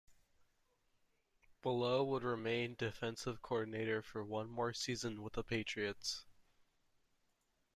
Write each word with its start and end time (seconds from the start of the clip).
Bullough 1.61 2.03
would 2.07 2.23
remain 2.23 2.73
defensive 2.73 3.43
coordinator 3.43 4.01
for 4.01 4.23
one 4.25 4.49
more 4.49 4.73
season 4.73 5.21
with 5.21 5.33
the 5.33 5.43
Patriots. 5.43 6.25